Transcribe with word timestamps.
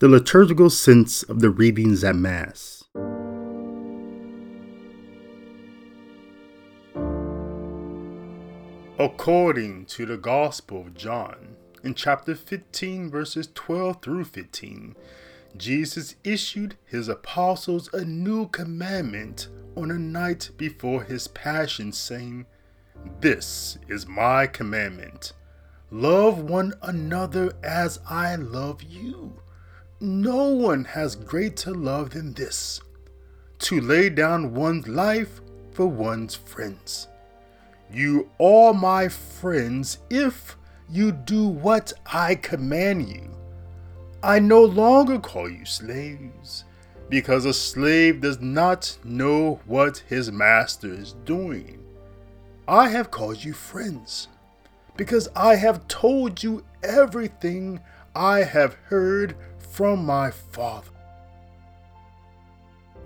the 0.00 0.08
liturgical 0.08 0.70
sense 0.70 1.22
of 1.24 1.40
the 1.40 1.50
readings 1.50 2.02
at 2.02 2.16
Mass. 2.16 2.84
According 8.98 9.84
to 9.86 10.06
the 10.06 10.16
Gospel 10.16 10.80
of 10.80 10.94
John, 10.94 11.54
in 11.84 11.92
chapter 11.94 12.34
15, 12.34 13.10
verses 13.10 13.50
12 13.54 14.00
through 14.00 14.24
15, 14.24 14.96
Jesus 15.58 16.14
issued 16.24 16.78
his 16.86 17.10
apostles 17.10 17.90
a 17.92 18.02
new 18.02 18.48
commandment 18.48 19.48
on 19.76 19.88
the 19.88 19.98
night 19.98 20.48
before 20.56 21.02
his 21.02 21.28
passion, 21.28 21.92
saying, 21.92 22.46
This 23.20 23.76
is 23.86 24.06
my 24.06 24.46
commandment 24.46 25.34
love 25.90 26.38
one 26.38 26.72
another 26.80 27.52
as 27.62 27.98
I 28.08 28.36
love 28.36 28.82
you. 28.82 29.42
No 30.02 30.46
one 30.46 30.86
has 30.86 31.14
greater 31.14 31.74
love 31.74 32.10
than 32.10 32.32
this 32.32 32.80
to 33.58 33.82
lay 33.82 34.08
down 34.08 34.54
one's 34.54 34.88
life 34.88 35.42
for 35.72 35.86
one's 35.86 36.34
friends. 36.34 37.06
You 37.92 38.30
are 38.40 38.72
my 38.72 39.08
friends 39.08 39.98
if 40.08 40.56
you 40.88 41.12
do 41.12 41.46
what 41.46 41.92
I 42.06 42.36
command 42.36 43.10
you. 43.10 43.30
I 44.22 44.38
no 44.38 44.64
longer 44.64 45.18
call 45.18 45.50
you 45.50 45.66
slaves, 45.66 46.64
because 47.10 47.44
a 47.44 47.52
slave 47.52 48.22
does 48.22 48.40
not 48.40 48.96
know 49.04 49.60
what 49.66 50.02
his 50.08 50.32
master 50.32 50.94
is 50.94 51.12
doing. 51.26 51.78
I 52.66 52.88
have 52.88 53.10
called 53.10 53.44
you 53.44 53.52
friends, 53.52 54.28
because 54.96 55.28
I 55.36 55.56
have 55.56 55.86
told 55.88 56.42
you 56.42 56.64
everything 56.82 57.80
I 58.14 58.44
have 58.44 58.74
heard 58.86 59.36
from 59.70 60.04
my 60.04 60.30
Father. 60.30 60.90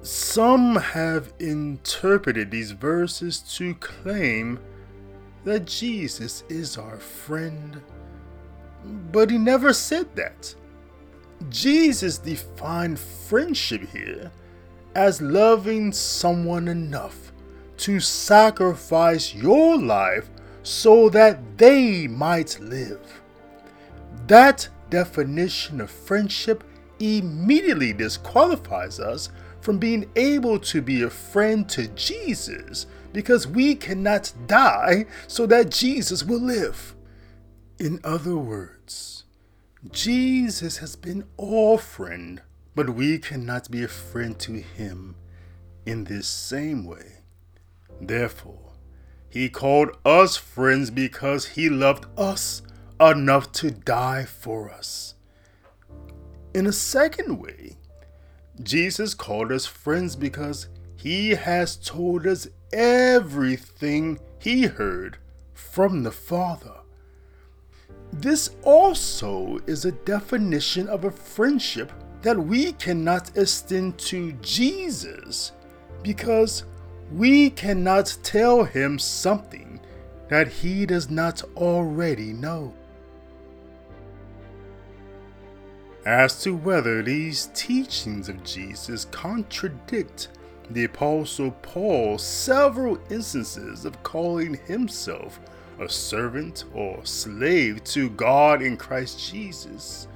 Some 0.03 0.77
have 0.77 1.33
interpreted 1.39 2.51
these 2.51 2.73
verses 2.73 3.41
to 3.57 3.75
claim 3.77 4.59
that 5.45 5.67
Jesus 5.67 6.43
is 6.49 6.77
our 6.77 6.99
friend, 6.99 7.81
but 9.13 9.31
he 9.31 9.39
never 9.39 9.73
said 9.73 10.15
that. 10.17 10.55
Jesus 11.49 12.19
defined 12.19 12.99
friendship 12.99 13.89
here 13.91 14.33
as 14.95 15.21
loving 15.21 15.93
someone 15.93 16.69
enough 16.69 17.33
to 17.77 18.01
sacrifice 18.01 19.35
your 19.35 19.79
life 19.79 20.29
so 20.63 21.09
that 21.11 21.59
they 21.59 22.07
might 22.07 22.59
live. 22.61 23.23
That 24.27 24.69
definition 24.95 25.81
of 25.81 25.91
friendship 25.91 26.63
immediately 27.01 27.93
disqualifies 27.93 29.01
us 29.01 29.29
from 29.61 29.77
being 29.77 30.09
able 30.15 30.57
to 30.57 30.81
be 30.81 31.03
a 31.03 31.11
friend 31.11 31.69
to 31.69 31.89
Jesus 31.89 32.87
because 33.13 33.45
we 33.45 33.75
cannot 33.75 34.33
die 34.47 35.07
so 35.27 35.47
that 35.47 35.73
Jesus 35.73 36.23
will 36.23 36.41
live. 36.41 36.95
In 37.77 37.99
other 38.05 38.37
words, 38.37 39.25
Jesus 39.91 40.77
has 40.77 40.95
been 40.95 41.25
our 41.43 41.77
friend, 41.77 42.41
but 42.77 42.91
we 42.91 43.19
cannot 43.19 43.69
be 43.73 43.83
a 43.83 43.89
friend 43.89 44.39
to 44.39 44.53
him 44.61 45.17
in 45.85 46.05
this 46.05 46.29
same 46.29 46.85
way. 46.85 47.17
Therefore, 48.01 48.75
he 49.29 49.49
called 49.49 49.91
us 50.05 50.37
friends 50.37 50.93
because 50.93 51.47
he 51.47 51.69
loved 51.69 52.07
us 52.17 52.63
enough 53.11 53.53
to 53.53 53.71
die 53.71 54.25
for 54.25 54.71
us. 54.71 55.15
In 56.55 56.67
a 56.67 56.73
second 56.73 57.39
way, 57.39 57.77
Jesus 58.63 59.15
called 59.15 59.51
us 59.51 59.67
friends 59.67 60.15
because 60.15 60.69
he 60.97 61.31
has 61.31 61.77
told 61.77 62.27
us 62.27 62.47
everything 62.73 64.19
he 64.39 64.63
heard 64.63 65.19
from 65.53 66.03
the 66.03 66.13
Father. 66.13 66.75
This 68.13 68.51
also 68.63 69.59
is 69.67 69.85
a 69.85 69.93
definition 69.93 70.89
of 70.89 71.05
a 71.05 71.11
friendship 71.11 71.93
that 72.23 72.39
we 72.39 72.73
cannot 72.73 73.37
extend 73.37 73.99
to 73.99 74.33
Jesus 74.35 75.53
because 76.03 76.65
we 77.13 77.51
cannot 77.51 78.17
tell 78.23 78.65
him 78.65 78.99
something 78.99 79.81
that 80.29 80.49
he 80.49 80.87
does 80.87 81.11
not 81.11 81.43
already 81.57 82.33
know. 82.33 82.73
As 86.05 86.43
to 86.43 86.55
whether 86.55 87.03
these 87.03 87.47
teachings 87.55 88.29
of 88.29 88.43
Jesus 88.45 89.07
contradict 89.07 90.29
the 90.71 90.85
Apostle 90.85 91.51
Paul's 91.63 92.23
several 92.23 92.99
instances 93.11 93.85
of 93.85 94.03
calling 94.03 94.55
himself 94.67 95.41
a 95.81 95.89
servant 95.89 96.65
or 96.73 97.05
slave 97.05 97.83
to 97.85 98.11
God 98.11 98.63
in 98.63 98.77
Christ 98.77 99.31
Jesus. 99.31 100.09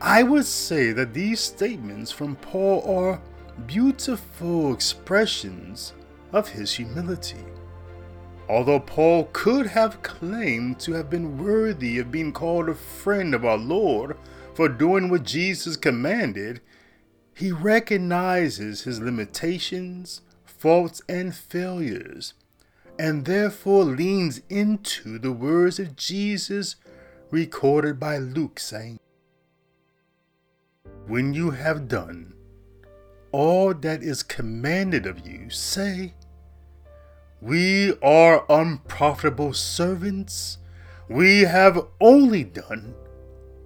I 0.00 0.22
would 0.22 0.46
say 0.46 0.92
that 0.92 1.12
these 1.12 1.40
statements 1.40 2.10
from 2.10 2.36
Paul 2.36 2.82
are 2.98 3.20
beautiful 3.66 4.72
expressions 4.72 5.92
of 6.32 6.48
his 6.48 6.72
humility. 6.74 7.44
Although 8.48 8.80
Paul 8.80 9.28
could 9.32 9.66
have 9.66 10.02
claimed 10.02 10.80
to 10.80 10.92
have 10.92 11.10
been 11.10 11.38
worthy 11.38 11.98
of 11.98 12.10
being 12.10 12.32
called 12.32 12.68
a 12.68 12.74
friend 12.74 13.34
of 13.34 13.44
our 13.44 13.58
Lord, 13.58 14.16
for 14.54 14.68
doing 14.68 15.08
what 15.08 15.24
Jesus 15.24 15.76
commanded, 15.76 16.60
he 17.34 17.52
recognizes 17.52 18.82
his 18.82 19.00
limitations, 19.00 20.20
faults, 20.44 21.00
and 21.08 21.34
failures, 21.34 22.34
and 22.98 23.24
therefore 23.24 23.84
leans 23.84 24.42
into 24.50 25.18
the 25.18 25.32
words 25.32 25.78
of 25.78 25.96
Jesus 25.96 26.76
recorded 27.30 27.98
by 27.98 28.18
Luke, 28.18 28.58
saying, 28.60 28.98
When 31.06 31.32
you 31.32 31.50
have 31.52 31.88
done 31.88 32.34
all 33.32 33.72
that 33.72 34.02
is 34.02 34.22
commanded 34.22 35.06
of 35.06 35.26
you, 35.26 35.48
say, 35.48 36.14
We 37.40 37.94
are 38.02 38.44
unprofitable 38.50 39.54
servants. 39.54 40.58
We 41.08 41.42
have 41.42 41.86
only 42.00 42.44
done 42.44 42.94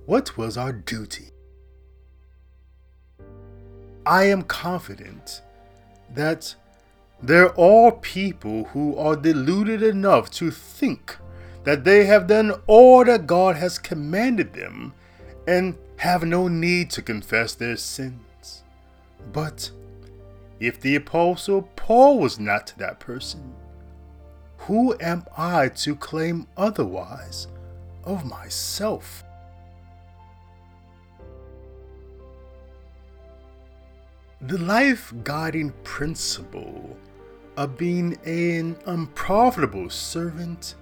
what 0.06 0.36
was 0.36 0.56
our 0.56 0.72
duty? 0.72 1.30
I 4.06 4.24
am 4.24 4.42
confident 4.42 5.40
that 6.12 6.54
there 7.22 7.58
are 7.58 7.90
people 7.90 8.64
who 8.64 8.96
are 8.98 9.16
deluded 9.16 9.82
enough 9.82 10.30
to 10.32 10.50
think 10.50 11.16
that 11.64 11.84
they 11.84 12.04
have 12.04 12.26
done 12.26 12.52
all 12.66 13.04
that 13.06 13.26
God 13.26 13.56
has 13.56 13.78
commanded 13.78 14.52
them 14.52 14.92
and 15.48 15.76
have 15.96 16.22
no 16.22 16.48
need 16.48 16.90
to 16.90 17.02
confess 17.02 17.54
their 17.54 17.76
sins. 17.76 18.62
But 19.32 19.70
if 20.60 20.78
the 20.78 20.96
Apostle 20.96 21.62
Paul 21.76 22.18
was 22.18 22.38
not 22.38 22.74
that 22.76 23.00
person, 23.00 23.54
who 24.58 24.94
am 25.00 25.24
I 25.36 25.68
to 25.68 25.96
claim 25.96 26.46
otherwise 26.58 27.48
of 28.04 28.26
myself? 28.26 29.23
The 34.46 34.58
life 34.58 35.10
guiding 35.24 35.72
principle 35.84 36.98
of 37.56 37.78
being 37.78 38.18
an 38.26 38.76
unprofitable 38.84 39.88
servant 39.88 40.74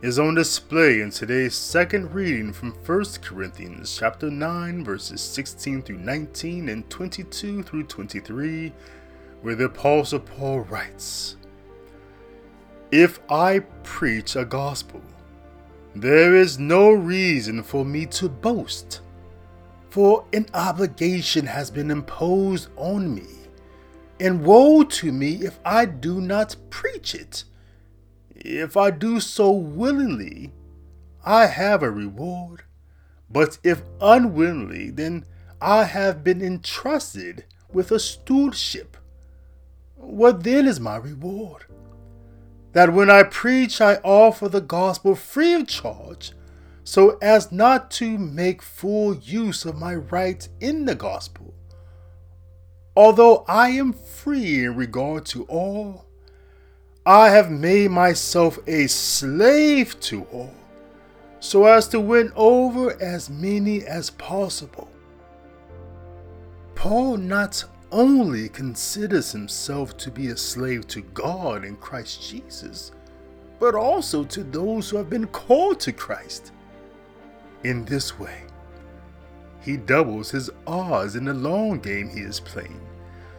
is 0.00 0.20
on 0.20 0.36
display 0.36 1.00
in 1.00 1.10
today's 1.10 1.56
second 1.56 2.14
reading 2.14 2.52
from 2.52 2.70
1 2.70 3.04
Corinthians 3.20 3.96
chapter 3.98 4.30
9 4.30 4.84
verses 4.84 5.20
16 5.20 5.82
through 5.82 5.98
19 5.98 6.68
and 6.68 6.88
22 6.88 7.64
through 7.64 7.82
23 7.82 8.72
where 9.42 9.56
the 9.56 9.64
apostle 9.64 10.20
Paul 10.20 10.60
writes 10.60 11.36
If 12.92 13.18
I 13.28 13.58
preach 13.82 14.36
a 14.36 14.44
gospel 14.44 15.02
there 15.96 16.36
is 16.36 16.60
no 16.60 16.92
reason 16.92 17.64
for 17.64 17.84
me 17.84 18.06
to 18.06 18.28
boast 18.28 19.00
for 19.94 20.24
an 20.32 20.44
obligation 20.54 21.46
has 21.46 21.70
been 21.70 21.88
imposed 21.88 22.68
on 22.76 23.14
me. 23.14 23.28
And 24.18 24.44
woe 24.44 24.82
to 24.82 25.12
me 25.12 25.34
if 25.34 25.60
I 25.64 25.84
do 25.84 26.20
not 26.20 26.56
preach 26.68 27.14
it. 27.14 27.44
If 28.34 28.76
I 28.76 28.90
do 28.90 29.20
so 29.20 29.52
willingly, 29.52 30.50
I 31.24 31.46
have 31.46 31.84
a 31.84 31.92
reward. 31.92 32.64
But 33.30 33.58
if 33.62 33.82
unwillingly, 34.00 34.90
then 34.90 35.26
I 35.60 35.84
have 35.84 36.24
been 36.24 36.42
entrusted 36.42 37.44
with 37.72 37.92
a 37.92 38.00
stewardship. 38.00 38.96
What 39.94 40.42
then 40.42 40.66
is 40.66 40.80
my 40.80 40.96
reward? 40.96 41.66
That 42.72 42.92
when 42.92 43.10
I 43.10 43.22
preach, 43.22 43.80
I 43.80 44.00
offer 44.02 44.48
the 44.48 44.60
gospel 44.60 45.14
free 45.14 45.54
of 45.54 45.68
charge 45.68 46.32
so 46.84 47.18
as 47.20 47.50
not 47.50 47.90
to 47.90 48.18
make 48.18 48.62
full 48.62 49.16
use 49.16 49.64
of 49.64 49.78
my 49.78 49.94
rights 49.94 50.50
in 50.60 50.84
the 50.84 50.94
gospel. 50.94 51.54
Although 52.96 53.44
I 53.48 53.70
am 53.70 53.92
free 53.92 54.64
in 54.64 54.76
regard 54.76 55.26
to 55.26 55.44
all, 55.44 56.04
I 57.06 57.30
have 57.30 57.50
made 57.50 57.90
myself 57.90 58.58
a 58.66 58.86
slave 58.86 59.98
to 60.00 60.24
all, 60.32 60.54
so 61.40 61.64
as 61.64 61.88
to 61.88 62.00
win 62.00 62.32
over 62.36 63.00
as 63.02 63.28
many 63.28 63.84
as 63.84 64.10
possible. 64.10 64.88
Paul 66.74 67.16
not 67.16 67.64
only 67.90 68.48
considers 68.48 69.32
himself 69.32 69.96
to 69.98 70.10
be 70.10 70.28
a 70.28 70.36
slave 70.36 70.86
to 70.88 71.00
God 71.00 71.64
in 71.64 71.76
Christ 71.76 72.28
Jesus, 72.28 72.92
but 73.58 73.74
also 73.74 74.24
to 74.24 74.44
those 74.44 74.90
who 74.90 74.96
have 74.96 75.08
been 75.08 75.26
called 75.28 75.80
to 75.80 75.92
Christ. 75.92 76.52
In 77.64 77.86
this 77.86 78.18
way, 78.18 78.42
he 79.62 79.78
doubles 79.78 80.30
his 80.30 80.50
odds 80.66 81.16
in 81.16 81.24
the 81.24 81.32
long 81.32 81.80
game 81.80 82.10
he 82.10 82.20
is 82.20 82.38
playing 82.38 82.80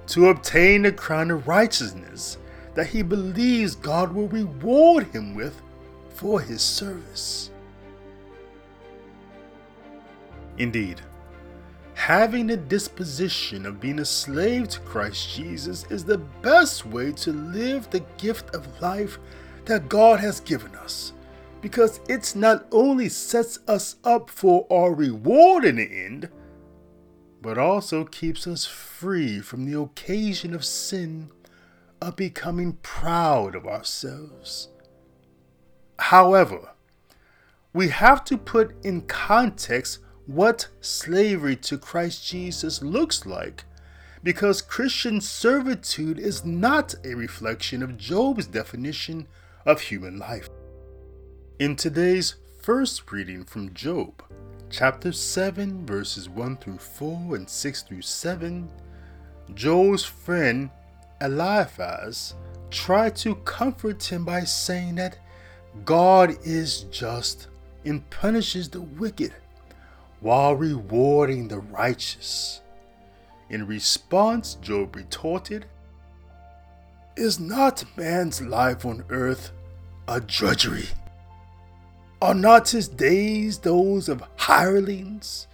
to 0.07 0.29
obtain 0.29 0.81
the 0.81 0.91
crown 0.91 1.29
of 1.29 1.47
righteousness 1.47 2.39
that 2.73 2.87
he 2.87 3.03
believes 3.03 3.75
God 3.75 4.11
will 4.11 4.27
reward 4.27 5.07
him 5.07 5.35
with 5.35 5.61
for 6.09 6.41
his 6.41 6.61
service. 6.61 7.51
Indeed, 10.57 11.01
having 11.93 12.47
the 12.47 12.57
disposition 12.57 13.65
of 13.65 13.79
being 13.79 13.99
a 13.99 14.05
slave 14.05 14.69
to 14.69 14.79
Christ 14.79 15.35
Jesus 15.35 15.85
is 15.91 16.03
the 16.03 16.17
best 16.17 16.85
way 16.85 17.11
to 17.13 17.31
live 17.31 17.89
the 17.89 18.03
gift 18.17 18.55
of 18.55 18.81
life 18.81 19.19
that 19.65 19.89
God 19.89 20.19
has 20.19 20.39
given 20.39 20.73
us 20.75 21.13
because 21.65 21.99
it 22.07 22.35
not 22.35 22.67
only 22.71 23.09
sets 23.09 23.57
us 23.67 23.95
up 24.03 24.29
for 24.29 24.67
our 24.71 24.93
reward 24.93 25.65
in 25.65 25.77
the 25.77 26.05
end, 26.05 26.29
but 27.41 27.57
also 27.57 28.05
keeps 28.05 28.45
us 28.45 28.67
free 28.67 29.39
from 29.39 29.65
the 29.65 29.75
occasion 29.75 30.53
of 30.53 30.63
sin 30.63 31.31
of 31.99 32.15
becoming 32.15 32.73
proud 32.83 33.55
of 33.55 33.65
ourselves. 33.65 34.69
However, 35.97 36.69
we 37.73 37.89
have 37.89 38.23
to 38.25 38.37
put 38.37 38.75
in 38.85 39.01
context 39.01 39.97
what 40.27 40.67
slavery 40.81 41.55
to 41.55 41.79
Christ 41.79 42.27
Jesus 42.27 42.83
looks 42.83 43.25
like 43.25 43.63
because 44.21 44.61
Christian 44.61 45.19
servitude 45.19 46.19
is 46.19 46.45
not 46.45 46.93
a 47.03 47.15
reflection 47.15 47.81
of 47.81 47.97
Job's 47.97 48.45
definition 48.45 49.27
of 49.65 49.81
human 49.81 50.19
life. 50.19 50.47
In 51.57 51.77
today's 51.77 52.35
first 52.61 53.09
reading 53.13 53.45
from 53.45 53.73
Job, 53.73 54.21
chapter 54.69 55.13
7, 55.13 55.85
verses 55.85 56.27
1 56.27 56.57
through 56.57 56.79
4 56.79 57.37
and 57.37 57.49
6 57.49 57.83
through 57.83 58.01
7, 58.01 58.69
Job's 59.53 60.03
friend 60.03 60.69
Eliphaz 61.21 62.33
tried 62.71 63.15
to 63.15 63.35
comfort 63.35 64.03
him 64.03 64.25
by 64.25 64.41
saying 64.41 64.95
that 64.95 65.17
God 65.85 66.35
is 66.43 66.81
just 66.91 67.47
and 67.85 68.09
punishes 68.09 68.67
the 68.67 68.81
wicked 68.81 69.33
while 70.19 70.57
rewarding 70.57 71.47
the 71.47 71.59
righteous. 71.59 72.59
In 73.49 73.65
response, 73.65 74.55
Job 74.55 74.93
retorted, 74.93 75.67
Is 77.15 77.39
not 77.39 77.85
man's 77.95 78.41
life 78.41 78.85
on 78.85 79.05
earth 79.07 79.53
a 80.05 80.19
drudgery? 80.19 80.89
Are 82.21 82.33
not 82.33 82.69
his 82.69 82.87
days 82.87 83.59
those 83.59 84.07
of 84.07 84.23
hirelings? 84.37 85.47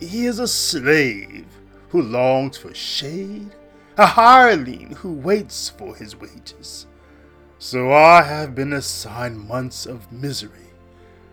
He 0.00 0.26
is 0.26 0.38
a 0.38 0.48
slave 0.48 1.46
who 1.90 2.02
longs 2.02 2.56
for 2.56 2.74
shade, 2.74 3.54
a 3.96 4.06
hireling 4.06 4.92
who 4.96 5.12
waits 5.12 5.68
for 5.68 5.94
his 5.94 6.16
wages. 6.16 6.86
So 7.58 7.92
I 7.92 8.22
have 8.22 8.54
been 8.54 8.72
assigned 8.72 9.38
months 9.38 9.86
of 9.86 10.10
misery, 10.10 10.72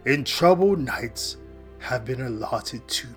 and 0.06 0.28
troubled 0.28 0.80
nights 0.80 1.38
have 1.80 2.06
been 2.06 2.22
allotted 2.22 2.88
to. 2.88 3.08
me. 3.08 3.14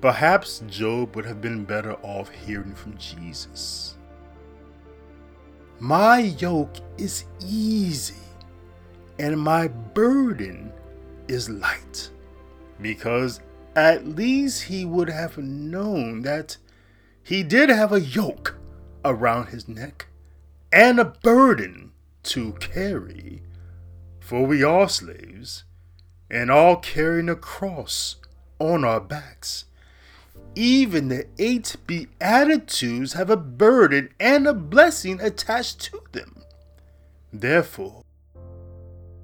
Perhaps 0.00 0.62
Job 0.68 1.16
would 1.16 1.26
have 1.26 1.40
been 1.40 1.64
better 1.64 1.94
off 2.02 2.30
hearing 2.30 2.74
from 2.74 2.96
Jesus. 2.96 3.96
My 5.80 6.18
yoke 6.18 6.76
is 6.98 7.24
easy 7.44 8.14
and 9.18 9.40
my 9.40 9.68
burden 9.68 10.72
is 11.26 11.48
light. 11.48 12.10
Because 12.80 13.40
at 13.74 14.06
least 14.06 14.62
he 14.62 14.84
would 14.84 15.08
have 15.08 15.36
known 15.38 16.22
that 16.22 16.56
he 17.22 17.42
did 17.42 17.68
have 17.68 17.92
a 17.92 18.00
yoke 18.00 18.56
around 19.04 19.46
his 19.48 19.68
neck 19.68 20.06
and 20.72 21.00
a 21.00 21.04
burden 21.04 21.92
to 22.22 22.52
carry 22.54 23.42
for 24.30 24.46
we 24.46 24.62
are 24.62 24.88
slaves, 24.88 25.64
and 26.30 26.52
all 26.52 26.76
carrying 26.76 27.28
a 27.28 27.34
cross 27.34 28.14
on 28.60 28.84
our 28.84 29.00
backs. 29.00 29.64
Even 30.54 31.08
the 31.08 31.26
eight 31.38 31.76
Beatitudes 31.86 33.12
have 33.12 33.30
a 33.30 33.36
burden 33.36 34.08
and 34.18 34.46
a 34.46 34.54
blessing 34.54 35.20
attached 35.20 35.80
to 35.80 36.02
them. 36.12 36.42
Therefore, 37.32 38.02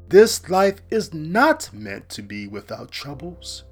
this 0.09 0.49
life 0.49 0.81
is 0.89 1.13
not 1.13 1.71
meant 1.73 2.09
to 2.11 2.23
be 2.23 2.47
without 2.47 2.93
troubles, 2.93 3.65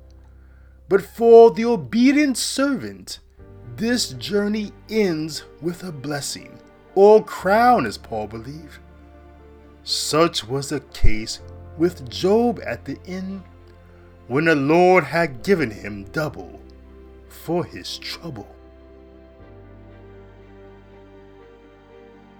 but 0.89 1.01
for 1.01 1.53
the 1.53 1.65
obedient 1.65 2.37
servant, 2.37 3.21
this 3.77 4.11
journey 4.11 4.73
ends 4.91 5.45
with 5.61 5.85
a 5.85 5.93
blessing, 5.93 6.59
or 6.97 7.25
crown, 7.25 7.87
as 7.87 7.97
Paul 7.97 8.27
believed. 8.27 8.79
Such 9.85 10.45
was 10.45 10.71
the 10.71 10.81
case 10.81 11.41
with 11.79 12.09
Job 12.11 12.61
at 12.67 12.85
the 12.85 12.99
end, 13.07 13.43
when 14.27 14.47
the 14.47 14.57
Lord 14.57 15.05
had 15.05 15.45
given 15.45 15.71
him 15.71 16.05
double 16.13 16.61
for 17.35 17.65
his 17.65 17.99
trouble. 17.99 18.49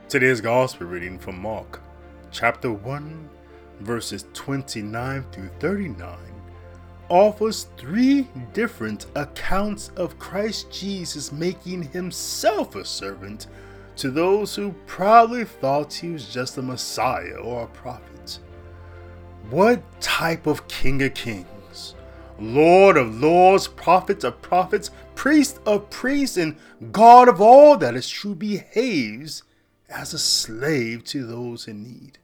Today's 0.09 0.41
Gospel 0.41 0.87
reading 0.87 1.19
from 1.19 1.39
Mark, 1.39 1.83
chapter 2.31 2.73
1, 2.73 3.29
verses 3.81 4.25
29 4.33 5.25
through 5.33 5.51
39, 5.59 6.17
offers 7.09 7.67
three 7.77 8.29
different 8.53 9.07
accounts 9.17 9.91
of 9.97 10.19
Christ 10.19 10.71
Jesus 10.71 11.33
making 11.33 11.83
himself 11.83 12.77
a 12.77 12.85
servant 12.85 13.49
to 13.97 14.11
those 14.11 14.55
who 14.55 14.75
probably 14.87 15.45
thought 15.45 15.93
he 15.93 16.11
was 16.11 16.33
just 16.33 16.57
a 16.59 16.63
Messiah 16.63 17.37
or 17.37 17.65
a 17.65 17.69
prophet. 17.69 18.39
What 19.51 19.83
type 20.01 20.47
of 20.47 20.67
King 20.69 21.03
of 21.03 21.15
Kings, 21.15 21.47
Lord 22.39 22.97
of 22.97 23.21
Lords, 23.21 23.69
Prophet 23.69 24.25
of 24.25 24.43
Prophets, 24.43 24.91
Priest 25.15 25.61
of 25.67 25.91
Priests, 25.91 26.37
and 26.37 26.57
God 26.91 27.29
of 27.29 27.41
all 27.41 27.77
that 27.77 27.95
is 27.95 28.09
true 28.09 28.35
behaves 28.35 29.43
as 29.89 30.13
a 30.13 30.19
slave 30.19 31.05
to 31.05 31.25
those 31.25 31.69
in 31.69 31.83
need, 31.83 32.19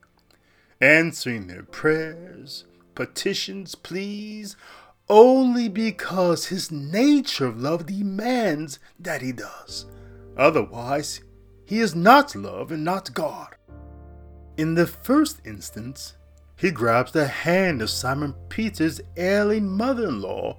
answering 0.80 1.46
their 1.46 1.62
prayers, 1.62 2.64
petitions, 2.94 3.74
pleas, 3.74 4.56
only 5.08 5.68
because 5.68 6.46
his 6.46 6.70
nature 6.70 7.46
of 7.46 7.60
love 7.60 7.86
demands 7.86 8.78
that 8.98 9.22
he 9.22 9.32
does. 9.32 9.86
Otherwise, 10.36 11.20
he 11.64 11.78
is 11.78 11.94
not 11.94 12.34
love 12.34 12.72
and 12.72 12.84
not 12.84 13.14
God. 13.14 13.54
In 14.56 14.74
the 14.74 14.86
first 14.86 15.40
instance, 15.44 16.14
he 16.60 16.70
grabs 16.70 17.12
the 17.12 17.26
hand 17.26 17.80
of 17.80 17.88
Simon 17.88 18.34
Peter's 18.50 19.00
ailing 19.16 19.66
mother 19.66 20.08
in 20.08 20.20
law, 20.20 20.58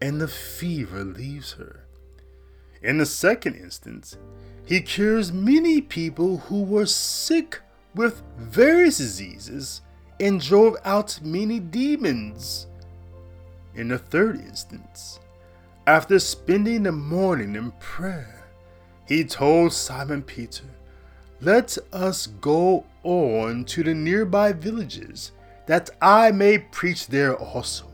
and 0.00 0.18
the 0.18 0.28
fever 0.28 1.04
leaves 1.04 1.52
her. 1.52 1.84
In 2.82 2.96
the 2.96 3.04
second 3.04 3.56
instance, 3.56 4.16
he 4.64 4.80
cures 4.80 5.30
many 5.30 5.82
people 5.82 6.38
who 6.38 6.62
were 6.62 6.86
sick 6.86 7.60
with 7.94 8.22
various 8.38 8.96
diseases 8.96 9.82
and 10.20 10.40
drove 10.40 10.74
out 10.86 11.20
many 11.22 11.60
demons. 11.60 12.66
In 13.74 13.88
the 13.88 13.98
third 13.98 14.36
instance, 14.36 15.20
after 15.86 16.18
spending 16.18 16.84
the 16.84 16.92
morning 16.92 17.56
in 17.56 17.72
prayer, 17.72 18.46
he 19.06 19.22
told 19.22 19.74
Simon 19.74 20.22
Peter, 20.22 20.64
Let 21.42 21.76
us 21.92 22.26
go 22.26 22.86
on 23.04 23.64
to 23.66 23.84
the 23.84 23.94
nearby 23.94 24.52
villages, 24.52 25.32
that 25.66 25.90
I 26.02 26.32
may 26.32 26.58
preach 26.58 27.06
there 27.06 27.36
also. 27.36 27.86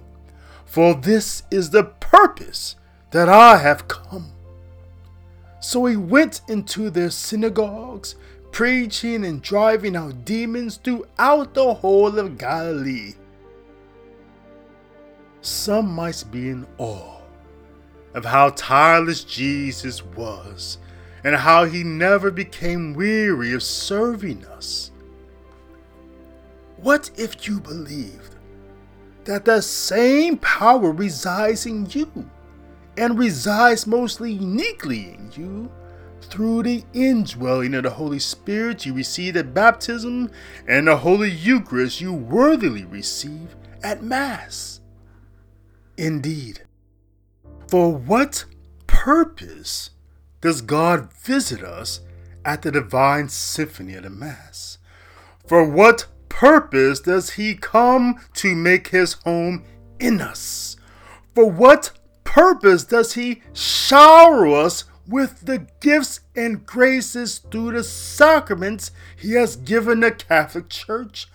For 0.64 0.95
this 0.95 1.43
is 1.50 1.71
the 1.71 1.85
purpose 1.85 2.76
that 3.11 3.29
I 3.29 3.59
have 3.59 3.88
come. 3.88 4.33
So 5.61 5.85
he 5.87 5.97
went 5.97 6.40
into 6.49 6.90
their 6.90 7.11
synagogues, 7.11 8.14
preaching 8.52 9.25
and 9.25 9.43
driving 9.43 9.97
out 9.97 10.25
demons 10.25 10.76
throughout 10.76 11.55
the 11.55 11.75
whole 11.75 12.19
of 12.19 12.38
Galilee. 12.38 13.14
Some 15.43 15.90
might 15.93 16.25
be 16.31 16.49
in 16.50 16.67
awe 16.79 17.21
of 18.14 18.25
how 18.25 18.50
tireless 18.50 19.25
Jesus 19.25 20.05
was 20.05 20.79
and 21.23 21.37
how 21.37 21.64
he 21.64 21.85
never 21.85 22.31
became 22.31 22.95
weary 22.95 23.52
of 23.52 23.62
serving 23.62 24.45
us. 24.47 24.90
What 26.82 27.10
if 27.16 27.46
you 27.46 27.60
believed 27.60 28.37
that 29.25 29.44
the 29.44 29.60
same 29.60 30.38
power 30.38 30.90
resides 30.92 31.66
in 31.66 31.87
you 31.90 32.30
and 32.96 33.18
resides 33.18 33.87
mostly 33.87 34.32
uniquely 34.32 35.10
in 35.10 35.30
you 35.37 35.70
through 36.22 36.62
the 36.62 36.84
indwelling 36.94 37.75
of 37.75 37.82
the 37.82 37.90
Holy 37.90 38.18
Spirit 38.18 38.87
you 38.87 38.94
receive 38.94 39.37
at 39.37 39.52
baptism 39.52 40.30
and 40.66 40.87
the 40.87 40.96
Holy 40.96 41.30
Eucharist 41.30 42.00
you 42.00 42.14
worthily 42.14 42.87
receive 42.87 43.56
at 43.82 44.02
Mass? 44.02 44.80
Indeed, 45.99 46.62
for 47.68 47.92
what 47.92 48.46
purpose 48.87 49.90
does 50.40 50.62
God 50.62 51.12
visit 51.12 51.62
us 51.62 52.00
at 52.42 52.62
the 52.62 52.70
divine 52.70 53.28
symphony 53.28 53.94
of 53.94 54.04
the 54.04 54.10
Mass? 54.10 54.78
For 55.46 55.62
what 55.62 56.06
purpose 56.30 57.00
does 57.00 57.32
He 57.32 57.54
come 57.54 58.18
to 58.34 58.54
make 58.54 58.88
His 58.88 59.12
home 59.25 59.64
in 59.99 60.22
us? 60.22 60.78
For 61.34 61.50
what 61.50 61.92
purpose 62.25 62.84
does 62.84 63.12
He 63.12 63.42
shower 63.52 64.49
us 64.49 64.84
with 65.06 65.44
the 65.44 65.66
gifts 65.80 66.20
and 66.34 66.64
graces 66.64 67.38
through 67.50 67.72
the 67.72 67.84
sacraments 67.84 68.92
He 69.14 69.32
has 69.32 69.56
given 69.56 70.00
the 70.00 70.12
Catholic 70.12 70.70
Church? 70.70 71.28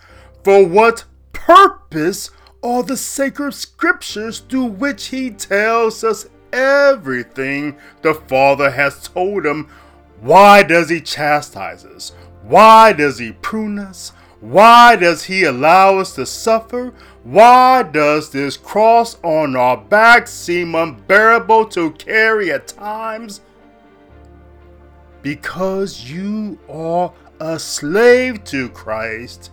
For 0.43 0.65
what 0.65 1.05
purpose 1.33 2.31
are 2.65 2.81
the 2.81 2.97
sacred 2.97 3.53
scriptures 3.53 4.39
through 4.39 4.65
which 4.65 5.07
he 5.07 5.29
tells 5.29 6.03
us 6.03 6.27
everything 6.51 7.77
the 8.01 8.15
Father 8.15 8.71
has 8.71 9.07
told 9.07 9.45
him. 9.45 9.69
Why 10.21 10.63
does 10.63 10.89
he 10.89 10.99
chastise 10.99 11.85
us? 11.85 12.13
Why 12.41 12.91
does 12.91 13.19
he 13.19 13.33
prune 13.33 13.77
us? 13.77 14.13
Why 14.45 14.95
does 14.95 15.23
he 15.23 15.43
allow 15.43 15.97
us 15.97 16.13
to 16.13 16.25
suffer? 16.27 16.93
Why 17.23 17.81
does 17.81 18.29
this 18.29 18.57
cross 18.57 19.17
on 19.23 19.55
our 19.55 19.75
back 19.75 20.27
seem 20.27 20.75
unbearable 20.75 21.65
to 21.69 21.89
carry 21.93 22.51
at 22.51 22.67
times? 22.67 23.41
Because 25.23 26.03
you 26.03 26.59
are 26.69 27.11
a 27.39 27.57
slave 27.57 28.43
to 28.43 28.69
Christ 28.69 29.49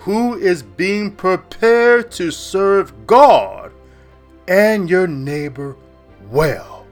who 0.00 0.34
is 0.34 0.62
being 0.62 1.12
prepared 1.12 2.10
to 2.12 2.30
serve 2.30 3.06
God 3.06 3.72
and 4.46 4.90
your 4.90 5.06
neighbor 5.06 5.74
well. 6.30 6.86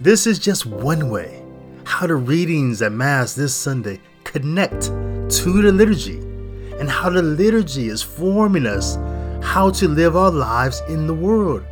This 0.00 0.24
is 0.24 0.38
just 0.38 0.66
one 0.66 1.10
way 1.10 1.43
how 1.84 2.06
the 2.06 2.16
readings 2.16 2.82
at 2.82 2.92
Mass 2.92 3.34
this 3.34 3.54
Sunday 3.54 4.00
connect 4.24 4.84
to 4.84 5.62
the 5.62 5.72
liturgy 5.72 6.18
and 6.78 6.90
how 6.90 7.10
the 7.10 7.22
liturgy 7.22 7.88
is 7.88 8.02
forming 8.02 8.66
us 8.66 8.96
how 9.42 9.70
to 9.70 9.86
live 9.86 10.16
our 10.16 10.30
lives 10.30 10.82
in 10.88 11.06
the 11.06 11.14
world. 11.14 11.64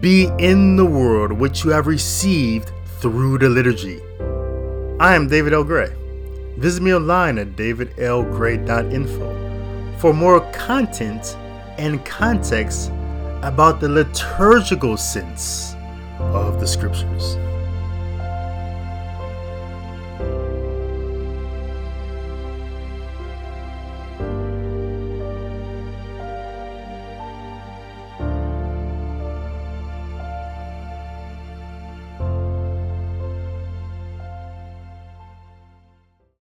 Be 0.00 0.30
in 0.38 0.76
the 0.76 0.84
world 0.84 1.32
which 1.32 1.64
you 1.64 1.70
have 1.70 1.86
received 1.86 2.70
through 3.00 3.38
the 3.38 3.48
liturgy. 3.48 4.00
I 5.00 5.14
am 5.14 5.28
David 5.28 5.52
L. 5.52 5.64
Gray. 5.64 5.92
Visit 6.58 6.82
me 6.82 6.94
online 6.94 7.38
at 7.38 7.56
davidlgray.info 7.56 9.98
for 9.98 10.12
more 10.12 10.40
content 10.52 11.36
and 11.78 12.04
context 12.04 12.90
about 13.42 13.80
the 13.80 13.88
liturgical 13.88 14.96
sense 14.96 15.74
of 16.18 16.60
the 16.60 16.66
scriptures. 16.66 17.36